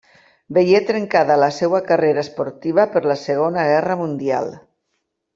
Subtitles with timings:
[0.57, 4.49] Veié trencada la seva carrera esportiva per la Segona Guerra Mundial.